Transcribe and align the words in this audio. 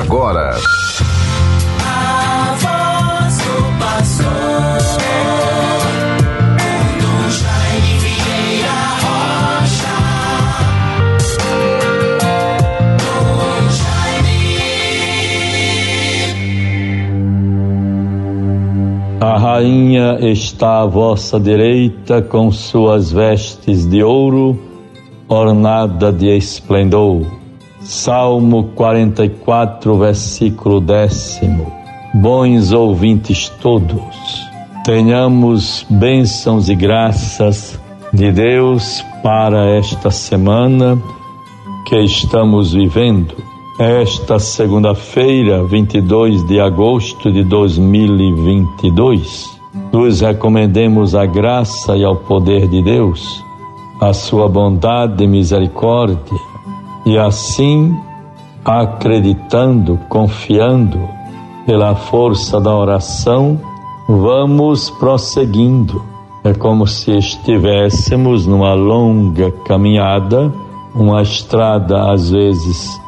agora. 0.00 0.56
A 19.20 19.38
rainha 19.38 20.18
está 20.20 20.80
à 20.80 20.86
vossa 20.86 21.38
direita 21.38 22.22
com 22.22 22.50
suas 22.50 23.12
vestes 23.12 23.86
de 23.88 24.02
ouro, 24.02 24.58
ornada 25.28 26.12
de 26.12 26.28
esplendor. 26.36 27.41
Salmo 27.84 28.70
44, 28.74 29.98
versículo 29.98 30.80
décimo. 30.80 31.72
Bons 32.14 32.72
ouvintes 32.72 33.48
todos, 33.60 34.46
tenhamos 34.84 35.84
bênçãos 35.90 36.68
e 36.68 36.74
graças 36.74 37.80
de 38.12 38.30
Deus 38.30 39.04
para 39.22 39.70
esta 39.70 40.10
semana 40.10 41.00
que 41.86 41.98
estamos 42.00 42.72
vivendo. 42.72 43.34
Esta 43.78 44.38
segunda-feira, 44.38 45.64
22 45.64 46.46
de 46.46 46.60
agosto 46.60 47.32
de 47.32 47.42
2022, 47.42 49.60
nos 49.92 50.20
recomendemos 50.20 51.14
a 51.14 51.26
graça 51.26 51.96
e 51.96 52.04
ao 52.04 52.16
poder 52.16 52.68
de 52.68 52.82
Deus, 52.82 53.42
a 54.00 54.12
sua 54.12 54.48
bondade 54.48 55.24
e 55.24 55.26
misericórdia, 55.26 56.51
e 57.04 57.18
assim, 57.18 57.96
acreditando, 58.64 59.98
confiando, 60.08 61.00
pela 61.66 61.94
força 61.94 62.60
da 62.60 62.74
oração, 62.74 63.60
vamos 64.08 64.90
prosseguindo. 64.90 66.02
É 66.44 66.52
como 66.52 66.86
se 66.86 67.16
estivéssemos 67.16 68.46
numa 68.46 68.74
longa 68.74 69.52
caminhada, 69.64 70.52
uma 70.94 71.22
estrada 71.22 72.10
às 72.12 72.30
vezes 72.30 73.00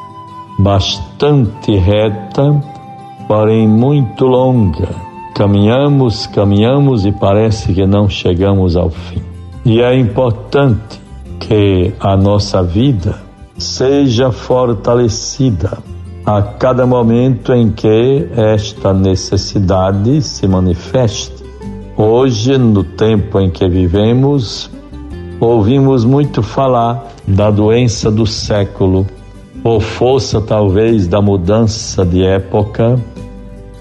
bastante 0.58 1.74
reta, 1.76 2.62
porém 3.26 3.66
muito 3.66 4.24
longa. 4.24 4.88
Caminhamos, 5.34 6.28
caminhamos 6.28 7.04
e 7.04 7.10
parece 7.10 7.72
que 7.72 7.84
não 7.84 8.08
chegamos 8.08 8.76
ao 8.76 8.88
fim. 8.88 9.20
E 9.64 9.80
é 9.80 9.98
importante 9.98 11.00
que 11.41 11.92
a 11.98 12.16
nossa 12.16 12.62
vida 12.62 13.23
seja 13.58 14.33
fortalecida 14.33 15.78
a 16.27 16.42
cada 16.42 16.86
momento 16.86 17.52
em 17.52 17.70
que 17.70 18.28
esta 18.34 18.92
necessidade 18.92 20.22
se 20.22 20.48
manifeste. 20.48 21.44
Hoje, 21.97 22.56
no 22.56 22.82
tempo 22.82 23.38
em 23.38 23.50
que 23.50 23.69
vivemos, 23.69 24.70
ouvimos 25.38 26.05
muito 26.05 26.42
falar 26.42 27.12
da 27.27 27.50
doença 27.50 28.10
do 28.10 28.27
século, 28.27 29.06
por 29.62 29.80
força 29.80 30.41
talvez 30.41 31.06
da 31.06 31.20
mudança 31.20 32.05
de 32.05 32.25
época, 32.25 32.98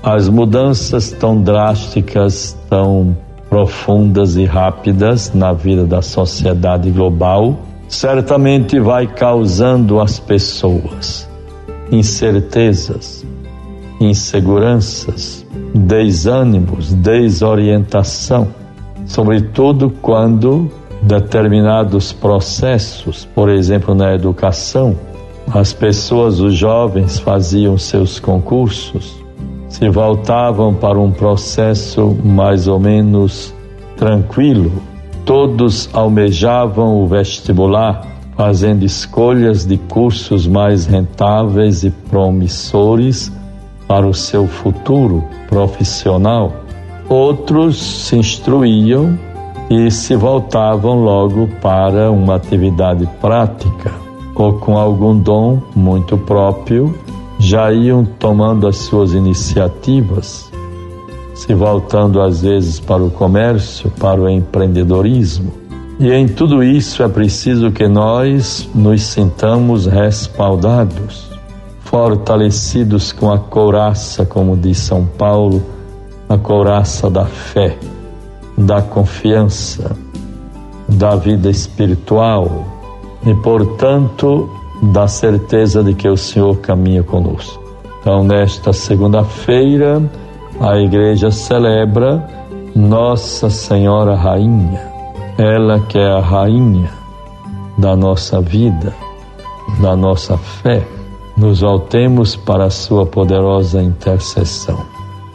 as 0.01 0.27
mudanças 0.27 1.11
tão 1.11 1.41
drásticas, 1.41 2.57
tão 2.69 3.17
profundas 3.49 4.35
e 4.35 4.45
rápidas 4.45 5.33
na 5.33 5.53
vida 5.53 5.85
da 5.85 6.01
sociedade 6.01 6.89
global 6.91 7.57
certamente 7.93 8.79
vai 8.79 9.07
causando 9.07 9.99
às 9.99 10.19
pessoas 10.19 11.29
incertezas, 11.91 13.23
inseguranças, 13.99 15.45
desânimos, 15.75 16.91
desorientação, 16.93 18.47
sobretudo 19.05 19.91
quando 20.01 20.71
determinados 21.03 22.11
processos, 22.11 23.25
por 23.35 23.49
exemplo, 23.49 23.93
na 23.93 24.15
educação, 24.15 24.95
as 25.53 25.71
pessoas, 25.71 26.39
os 26.39 26.55
jovens 26.55 27.19
faziam 27.19 27.77
seus 27.77 28.19
concursos, 28.19 29.23
se 29.69 29.87
voltavam 29.89 30.73
para 30.73 30.99
um 30.99 31.11
processo 31.11 32.17
mais 32.23 32.67
ou 32.67 32.79
menos 32.79 33.53
tranquilo, 33.97 34.71
Todos 35.25 35.89
almejavam 35.93 37.01
o 37.01 37.07
vestibular, 37.07 38.05
fazendo 38.35 38.83
escolhas 38.83 39.65
de 39.65 39.77
cursos 39.77 40.45
mais 40.45 40.85
rentáveis 40.85 41.83
e 41.83 41.89
promissores 41.89 43.31
para 43.87 44.05
o 44.05 44.13
seu 44.13 44.47
futuro 44.47 45.23
profissional. 45.47 46.53
Outros 47.07 47.77
se 47.77 48.17
instruíam 48.17 49.17
e 49.69 49.89
se 49.89 50.15
voltavam 50.15 51.03
logo 51.03 51.47
para 51.61 52.11
uma 52.11 52.35
atividade 52.35 53.07
prática 53.21 53.93
ou 54.35 54.53
com 54.53 54.77
algum 54.77 55.17
dom 55.17 55.61
muito 55.75 56.17
próprio, 56.17 56.93
já 57.39 57.71
iam 57.71 58.03
tomando 58.03 58.67
as 58.67 58.77
suas 58.77 59.13
iniciativas 59.13 60.52
se 61.33 61.53
voltando 61.53 62.21
às 62.21 62.41
vezes 62.41 62.79
para 62.79 63.03
o 63.03 63.09
comércio, 63.09 63.89
para 63.99 64.21
o 64.21 64.29
empreendedorismo. 64.29 65.51
E 65.99 66.11
em 66.11 66.27
tudo 66.27 66.63
isso 66.63 67.03
é 67.03 67.07
preciso 67.07 67.71
que 67.71 67.87
nós 67.87 68.69
nos 68.73 69.01
sintamos 69.03 69.85
respaldados, 69.85 71.29
fortalecidos 71.81 73.11
com 73.11 73.31
a 73.31 73.37
couraça, 73.37 74.25
como 74.25 74.57
diz 74.57 74.79
São 74.79 75.05
Paulo, 75.05 75.63
a 76.27 76.37
couraça 76.37 77.09
da 77.09 77.25
fé, 77.25 77.77
da 78.57 78.81
confiança, 78.81 79.95
da 80.87 81.15
vida 81.15 81.49
espiritual 81.49 82.65
e, 83.25 83.33
portanto, 83.35 84.49
da 84.91 85.07
certeza 85.07 85.83
de 85.83 85.93
que 85.93 86.07
o 86.07 86.17
Senhor 86.17 86.57
caminha 86.57 87.03
conosco. 87.03 87.61
Então, 88.01 88.23
nesta 88.23 88.73
segunda-feira, 88.73 90.01
a 90.63 90.77
igreja 90.77 91.29
celebra 91.29 92.25
Nossa 92.73 93.49
Senhora 93.49 94.15
Rainha, 94.15 94.79
ela 95.37 95.81
que 95.81 95.99
é 95.99 96.09
a 96.09 96.21
rainha 96.21 96.89
da 97.77 97.97
nossa 97.97 98.39
vida, 98.39 98.93
da 99.81 99.93
nossa 99.93 100.37
fé. 100.37 100.81
Nos 101.35 101.59
voltemos 101.59 102.37
para 102.37 102.65
a 102.65 102.69
sua 102.69 103.05
poderosa 103.05 103.81
intercessão. 103.83 104.85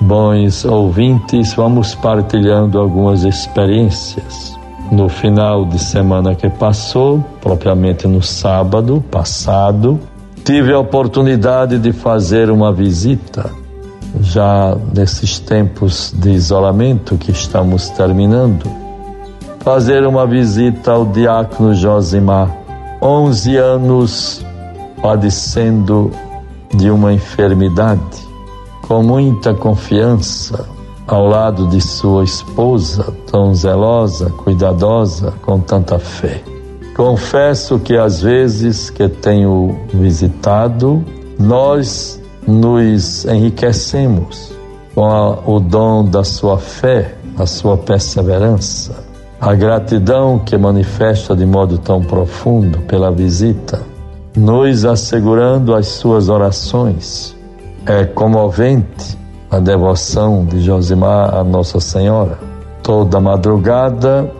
Bons 0.00 0.64
ouvintes, 0.64 1.52
vamos 1.52 1.94
partilhando 1.94 2.78
algumas 2.78 3.24
experiências. 3.24 4.56
No 4.90 5.10
final 5.10 5.66
de 5.66 5.78
semana 5.78 6.34
que 6.34 6.48
passou, 6.48 7.22
propriamente 7.42 8.08
no 8.08 8.22
sábado 8.22 9.04
passado, 9.10 10.00
tive 10.42 10.72
a 10.72 10.78
oportunidade 10.78 11.78
de 11.78 11.92
fazer 11.92 12.50
uma 12.50 12.72
visita 12.72 13.50
já 14.20 14.76
nesses 14.94 15.38
tempos 15.38 16.12
de 16.16 16.30
isolamento 16.30 17.16
que 17.16 17.30
estamos 17.30 17.88
terminando, 17.90 18.64
fazer 19.60 20.06
uma 20.06 20.26
visita 20.26 20.92
ao 20.92 21.04
diácono 21.04 21.74
Josimar, 21.74 22.56
11 23.02 23.56
anos 23.56 24.46
padecendo 25.00 26.10
de 26.74 26.90
uma 26.90 27.12
enfermidade, 27.12 28.28
com 28.86 29.02
muita 29.02 29.54
confiança, 29.54 30.68
ao 31.06 31.26
lado 31.26 31.66
de 31.68 31.80
sua 31.80 32.22
esposa, 32.22 33.12
tão 33.30 33.54
zelosa, 33.54 34.30
cuidadosa, 34.30 35.32
com 35.42 35.58
tanta 35.58 35.98
fé. 35.98 36.42
Confesso 36.94 37.78
que 37.78 37.96
às 37.96 38.20
vezes 38.20 38.90
que 38.90 39.08
tenho 39.08 39.78
visitado, 39.94 41.02
nós 41.38 42.17
nos 42.48 43.26
enriquecemos 43.26 44.56
com 44.94 45.04
a, 45.04 45.38
o 45.46 45.60
dom 45.60 46.02
da 46.02 46.24
sua 46.24 46.56
fé, 46.56 47.14
a 47.36 47.44
sua 47.44 47.76
perseverança, 47.76 49.04
a 49.38 49.54
gratidão 49.54 50.38
que 50.38 50.56
manifesta 50.56 51.36
de 51.36 51.44
modo 51.44 51.76
tão 51.76 52.02
profundo 52.02 52.78
pela 52.80 53.12
visita, 53.12 53.82
nos 54.34 54.86
assegurando 54.86 55.74
as 55.74 55.88
suas 55.88 56.30
orações. 56.30 57.36
É 57.84 58.04
comovente 58.04 59.18
a 59.50 59.58
devoção 59.58 60.46
de 60.46 60.60
Josimar 60.62 61.34
a 61.34 61.44
Nossa 61.44 61.80
Senhora. 61.80 62.38
Toda 62.82 63.20
madrugada, 63.20 64.30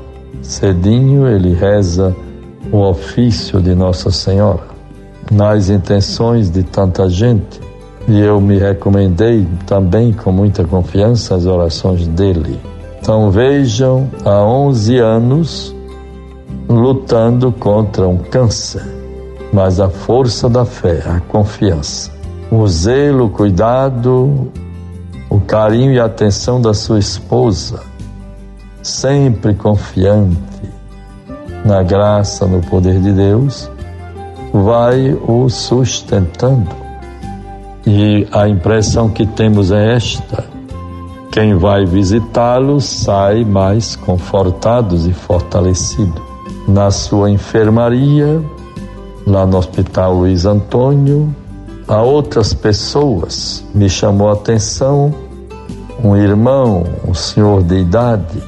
cedinho, 0.40 1.28
ele 1.28 1.52
reza 1.52 2.16
o 2.72 2.78
ofício 2.78 3.60
de 3.60 3.74
Nossa 3.74 4.10
Senhora. 4.10 4.66
Nas 5.30 5.68
intenções 5.68 6.50
de 6.50 6.62
tanta 6.62 7.08
gente, 7.08 7.67
e 8.08 8.20
eu 8.20 8.40
me 8.40 8.58
recomendei 8.58 9.46
também 9.66 10.12
com 10.12 10.32
muita 10.32 10.64
confiança 10.64 11.34
as 11.34 11.46
orações 11.46 12.06
dele. 12.08 12.58
Então 13.00 13.30
vejam, 13.30 14.08
há 14.24 14.42
11 14.42 14.98
anos 14.98 15.76
lutando 16.68 17.52
contra 17.52 18.08
um 18.08 18.18
câncer, 18.18 18.82
mas 19.52 19.78
a 19.78 19.88
força 19.88 20.48
da 20.48 20.64
fé, 20.64 21.02
a 21.06 21.20
confiança 21.20 22.18
o 22.50 22.66
zelo, 22.66 23.26
o 23.26 23.30
cuidado, 23.30 24.50
o 25.28 25.40
carinho 25.40 25.92
e 25.92 26.00
a 26.00 26.06
atenção 26.06 26.60
da 26.60 26.72
sua 26.72 26.98
esposa, 26.98 27.80
sempre 28.82 29.54
confiante 29.54 30.38
na 31.64 31.82
graça, 31.82 32.46
no 32.46 32.60
poder 32.60 33.00
de 33.00 33.12
Deus, 33.12 33.70
vai 34.52 35.12
o 35.12 35.48
sustentando. 35.50 36.87
E 37.90 38.28
a 38.32 38.46
impressão 38.46 39.08
que 39.08 39.24
temos 39.24 39.72
é 39.72 39.94
esta: 39.94 40.44
quem 41.32 41.54
vai 41.54 41.86
visitá-lo 41.86 42.82
sai 42.82 43.46
mais 43.46 43.96
confortados 43.96 45.06
e 45.06 45.14
fortalecido. 45.14 46.20
Na 46.68 46.90
sua 46.90 47.30
enfermaria, 47.30 48.42
lá 49.26 49.46
no 49.46 49.56
Hospital 49.56 50.16
Luiz 50.16 50.44
Antônio, 50.44 51.34
a 51.88 52.02
outras 52.02 52.52
pessoas. 52.52 53.64
Me 53.74 53.88
chamou 53.88 54.28
a 54.28 54.34
atenção 54.34 55.14
um 56.04 56.14
irmão, 56.14 56.84
um 57.08 57.14
senhor 57.14 57.62
de 57.62 57.76
idade, 57.76 58.42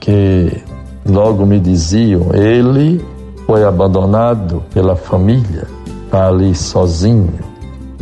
que 0.00 0.60
logo 1.06 1.46
me 1.46 1.60
diziam, 1.60 2.34
ele 2.34 3.00
foi 3.46 3.62
abandonado 3.62 4.60
pela 4.74 4.96
família, 4.96 5.68
está 6.04 6.26
ali 6.26 6.52
sozinho, 6.52 7.51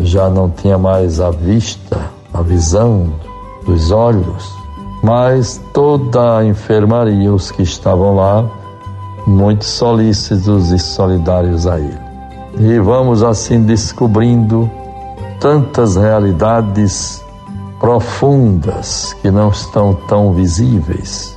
já 0.00 0.28
não 0.28 0.50
tinha 0.50 0.78
mais 0.78 1.20
a 1.20 1.30
vista, 1.30 1.98
a 2.32 2.42
visão 2.42 3.12
dos 3.64 3.90
olhos, 3.90 4.50
mas 5.02 5.60
toda 5.72 6.38
a 6.38 6.44
enfermaria, 6.44 7.32
os 7.32 7.50
que 7.50 7.62
estavam 7.62 8.16
lá, 8.16 8.44
muito 9.26 9.64
solícitos 9.64 10.70
e 10.70 10.78
solidários 10.78 11.66
a 11.66 11.78
ele. 11.78 11.98
E 12.58 12.78
vamos 12.78 13.22
assim 13.22 13.62
descobrindo 13.62 14.70
tantas 15.38 15.96
realidades 15.96 17.24
profundas 17.78 19.14
que 19.22 19.30
não 19.30 19.48
estão 19.48 19.94
tão 20.08 20.32
visíveis. 20.32 21.36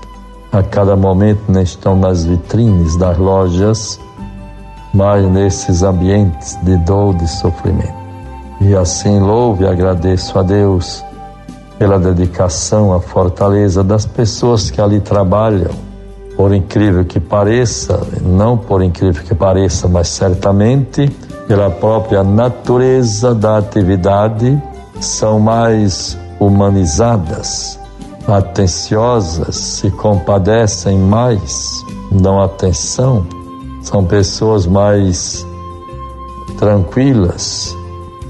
A 0.51 0.61
cada 0.61 0.95
momento 0.95 1.41
não 1.47 1.61
estão 1.61 1.95
nas 1.95 2.25
vitrines 2.25 2.95
das 2.97 3.17
lojas, 3.17 3.99
mas 4.93 5.25
nesses 5.31 5.81
ambientes 5.81 6.57
de 6.63 6.77
dor, 6.77 7.15
de 7.15 7.27
sofrimento. 7.27 8.02
E 8.65 8.73
assim 8.77 9.19
louvo 9.19 9.63
e 9.63 9.67
agradeço 9.67 10.39
a 10.39 10.41
Deus 10.41 11.03
pela 11.77 11.99
dedicação, 11.99 12.93
a 12.93 13.01
fortaleza 13.01 13.83
das 13.83 14.05
pessoas 14.05 14.71
que 14.71 14.79
ali 14.79 15.01
trabalham. 15.01 15.71
Por 16.37 16.53
incrível 16.53 17.03
que 17.03 17.19
pareça, 17.19 17.99
não 18.21 18.57
por 18.57 18.81
incrível 18.81 19.21
que 19.21 19.35
pareça, 19.35 19.89
mas 19.89 20.07
certamente 20.07 21.09
pela 21.45 21.69
própria 21.69 22.23
natureza 22.23 23.35
da 23.35 23.57
atividade, 23.57 24.57
são 25.01 25.41
mais 25.41 26.17
humanizadas, 26.39 27.77
atenciosas, 28.25 29.57
se 29.57 29.91
compadecem 29.91 30.97
mais, 30.97 31.83
dão 32.09 32.41
atenção, 32.41 33.25
são 33.81 34.05
pessoas 34.05 34.65
mais 34.65 35.45
tranquilas 36.57 37.75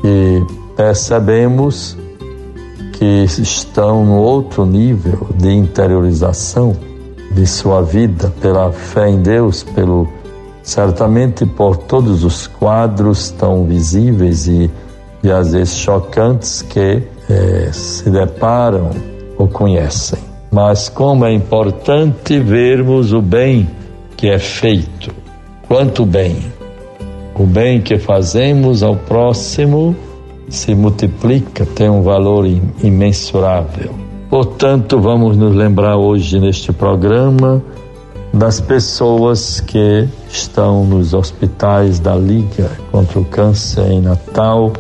e 0.04 0.44
percebemos 0.76 1.98
que 2.94 3.24
estão 3.24 4.06
no 4.06 4.18
outro 4.18 4.66
nível 4.66 5.28
de 5.36 5.52
interiorização 5.52 6.76
de 7.32 7.48
sua 7.48 7.82
vida 7.82 8.32
pela 8.42 8.72
fé 8.72 9.10
em 9.10 9.22
Deus, 9.22 9.64
pelo 9.64 10.08
certamente 10.62 11.46
por 11.46 11.78
todos 11.78 12.24
os 12.24 12.48
quadros 12.48 13.32
tão 13.32 13.66
visíveis 13.66 14.48
e, 14.48 14.70
e 15.24 15.32
às 15.32 15.52
vezes 15.52 15.76
chocantes 15.76 16.62
que 16.62 17.04
é, 17.30 17.70
se 17.72 18.10
deparam 18.10 18.92
ou 19.38 19.48
conhecem. 19.48 20.20
Mas 20.52 20.88
como 20.88 21.26
é 21.26 21.34
importante 21.34 22.40
vermos 22.40 23.12
o 23.12 23.22
bem 23.22 23.70
que 24.16 24.30
é 24.30 24.40
feito. 24.40 25.12
Quanto 25.68 26.06
bem! 26.06 26.63
O 27.36 27.46
bem 27.46 27.82
que 27.82 27.98
fazemos 27.98 28.84
ao 28.84 28.96
próximo 28.96 29.96
se 30.50 30.76
multiplica, 30.76 31.66
tem 31.66 31.90
um 31.90 32.02
valor 32.02 32.46
imensurável. 32.84 33.92
Portanto, 34.30 35.00
vamos 35.00 35.36
nos 35.38 35.56
lembrar 35.56 35.98
hoje 35.98 36.40
neste 36.40 36.72
programa 36.72 37.62
das 38.34 38.60
pessoas 38.60 39.60
que 39.60 40.08
estão 40.30 40.84
nos 40.86 41.14
hospitais 41.14 42.00
da 42.00 42.16
Liga 42.16 42.72
contra 42.92 43.20
o 43.20 43.26
Câncer 43.26 43.92
em 43.92 44.02
Natal 44.02 44.72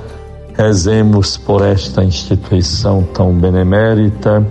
Rezemos 0.55 1.35
por 1.35 1.63
esta 1.63 2.03
instituição 2.03 3.01
tão 3.11 3.33
benemérita, 3.33 4.45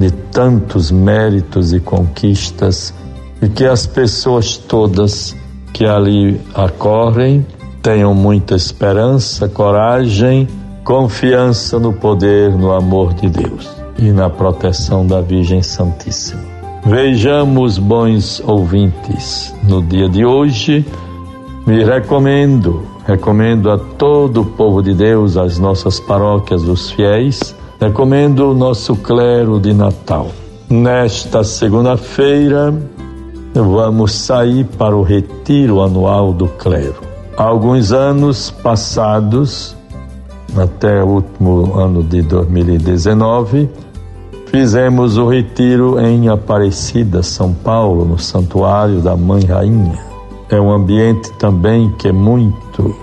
de 0.00 0.10
tantos 0.10 0.90
méritos 0.90 1.74
e 1.74 1.80
conquistas, 1.80 2.94
e 3.42 3.48
que 3.48 3.64
as 3.66 3.86
pessoas 3.86 4.56
todas 4.56 5.36
que 5.76 5.84
ali 5.84 6.40
acorrem 6.54 7.44
tenham 7.82 8.14
muita 8.14 8.54
esperança, 8.54 9.46
coragem, 9.46 10.48
confiança 10.82 11.78
no 11.78 11.92
poder, 11.92 12.56
no 12.56 12.72
amor 12.72 13.12
de 13.12 13.28
Deus 13.28 13.68
e 13.98 14.10
na 14.10 14.30
proteção 14.30 15.06
da 15.06 15.20
Virgem 15.20 15.62
Santíssima. 15.62 16.40
Vejamos, 16.82 17.76
bons 17.76 18.42
ouvintes, 18.46 19.54
no 19.64 19.82
dia 19.82 20.08
de 20.08 20.24
hoje, 20.24 20.82
me 21.66 21.84
recomendo 21.84 22.96
Recomendo 23.06 23.70
a 23.70 23.78
todo 23.78 24.40
o 24.40 24.44
povo 24.44 24.82
de 24.82 24.92
Deus, 24.92 25.36
as 25.36 25.58
nossas 25.58 26.00
paróquias, 26.00 26.62
os 26.62 26.90
fiéis, 26.90 27.54
recomendo 27.80 28.50
o 28.50 28.54
nosso 28.54 28.96
clero 28.96 29.60
de 29.60 29.72
Natal. 29.72 30.26
Nesta 30.68 31.44
segunda-feira, 31.44 32.74
vamos 33.62 34.12
sair 34.12 34.64
para 34.64 34.96
o 34.96 35.02
retiro 35.02 35.80
anual 35.82 36.32
do 36.32 36.48
clero. 36.48 36.96
Há 37.36 37.44
alguns 37.44 37.92
anos 37.92 38.50
passados, 38.50 39.76
até 40.56 41.02
o 41.02 41.06
último 41.06 41.78
ano 41.78 42.02
de 42.02 42.22
2019, 42.22 43.68
fizemos 44.46 45.16
o 45.16 45.28
retiro 45.28 46.00
em 46.00 46.28
Aparecida, 46.28 47.22
São 47.22 47.52
Paulo, 47.52 48.04
no 48.04 48.18
Santuário 48.18 49.00
da 49.00 49.16
Mãe 49.16 49.44
Rainha. 49.44 49.98
É 50.48 50.60
um 50.60 50.72
ambiente 50.72 51.30
também 51.34 51.90
que 51.98 52.12
muito 52.12 52.94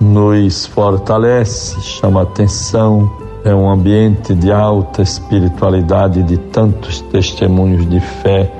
nos 0.00 0.66
fortalece, 0.66 1.80
chama 1.80 2.22
atenção, 2.22 3.10
é 3.44 3.54
um 3.54 3.68
ambiente 3.68 4.34
de 4.34 4.52
alta 4.52 5.02
espiritualidade, 5.02 6.22
de 6.22 6.36
tantos 6.36 7.00
testemunhos 7.00 7.88
de 7.88 8.00
fé 8.00 8.50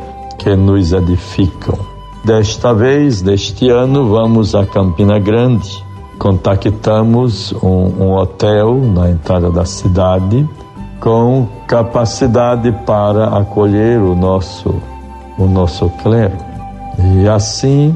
que 0.43 0.57
nos 0.57 0.93
edificam. 0.93 1.79
Desta 2.25 2.75
vez, 2.75 3.23
deste 3.23 3.69
ano, 3.69 4.09
vamos 4.09 4.55
a 4.55 4.67
Campina 4.67 5.19
Grande. 5.19 5.85
Contactamos 6.19 7.53
um, 7.63 8.05
um 8.05 8.13
hotel 8.13 8.77
na 8.77 9.11
entrada 9.11 9.51
da 9.51 9.65
cidade 9.65 10.49
com 11.01 11.49
capacidade 11.67 12.71
para 12.87 13.37
acolher 13.37 14.01
o 14.01 14.15
nosso, 14.15 14.75
o 15.39 15.47
nosso 15.47 15.89
clero. 16.03 16.37
E 16.99 17.29
assim 17.29 17.95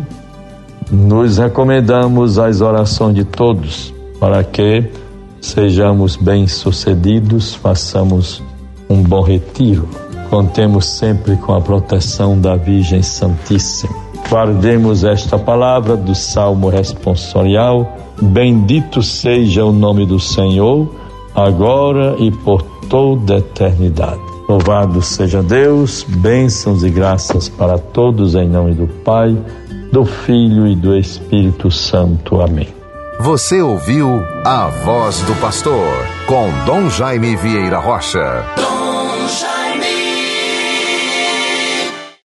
nos 0.91 1.39
recomendamos 1.39 2.39
as 2.39 2.61
orações 2.61 3.15
de 3.15 3.25
todos 3.25 3.93
para 4.19 4.43
que 4.43 4.89
sejamos 5.41 6.17
bem-sucedidos, 6.17 7.55
façamos 7.55 8.43
um 8.89 9.03
bom 9.03 9.23
retiro. 9.23 10.06
Contemos 10.31 10.87
sempre 10.87 11.37
com 11.37 11.55
a 11.55 11.61
proteção 11.61 12.39
da 12.39 12.57
Virgem 12.57 13.03
Santíssima. 13.03 13.95
Guardemos 14.29 15.05
esta 15.05 15.39
palavra 15.39 15.97
do 15.97 16.15
Salmo 16.15 16.69
responsorial. 16.69 17.97
Bendito 18.21 19.03
seja 19.03 19.65
o 19.65 19.73
nome 19.73 20.05
do 20.05 20.19
Senhor, 20.19 20.91
agora 21.35 22.17
e 22.19 22.31
por 22.31 22.63
toda 22.89 23.35
a 23.35 23.39
eternidade. 23.39 24.21
Louvado 24.49 25.03
seja 25.03 25.43
Deus, 25.43 26.05
bênçãos 26.09 26.83
e 26.85 26.91
graças 26.91 27.49
para 27.49 27.79
todos 27.79 28.35
em 28.35 28.49
nome 28.49 28.75
do 28.75 28.87
Pai 28.87 29.37
do 29.93 30.05
Filho 30.05 30.67
e 30.67 30.75
do 30.75 30.97
Espírito 30.97 31.71
Santo. 31.71 32.41
Amém. 32.41 32.69
Você 33.21 33.63
ouviu 33.63 34.23
a 34.45 34.69
voz 34.85 35.21
do 35.23 35.35
pastor 35.37 36.07
com 36.27 36.51
Dom 36.67 36.91
Jaime 36.91 37.35
Vieira 37.35 37.79
Rocha. 37.79 38.45
Dom 38.57 39.27
Jaime. 39.27 39.56